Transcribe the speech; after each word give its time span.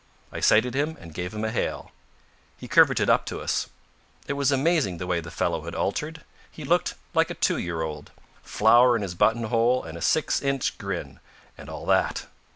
I 0.31 0.39
sighted 0.39 0.73
him 0.73 0.97
and 0.99 1.13
gave 1.13 1.31
him 1.31 1.45
a 1.45 1.51
hail. 1.51 1.91
He 2.57 2.67
curveted 2.67 3.07
up 3.07 3.23
to 3.27 3.39
us. 3.39 3.67
It 4.27 4.33
was 4.33 4.51
amazing 4.51 4.97
the 4.97 5.05
way 5.05 5.19
the 5.19 5.29
fellow 5.29 5.61
had 5.65 5.75
altered. 5.75 6.23
He 6.51 6.65
looked 6.65 6.95
like 7.13 7.29
a 7.29 7.35
two 7.35 7.59
year 7.59 7.83
old. 7.83 8.09
Flower 8.41 8.95
in 8.95 9.03
his 9.03 9.13
button 9.13 9.43
hole 9.43 9.83
and 9.83 9.95
a 9.95 10.01
six 10.01 10.41
inch 10.41 10.79
grin, 10.79 11.19
and 11.55 11.69
all 11.69 11.85
that. 11.85 12.25